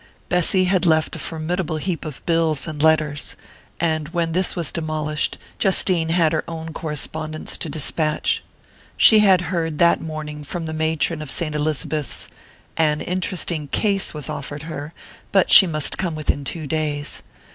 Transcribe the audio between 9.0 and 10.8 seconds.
had heard that morning from the